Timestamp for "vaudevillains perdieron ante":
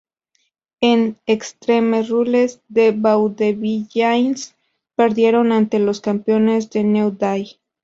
2.91-5.77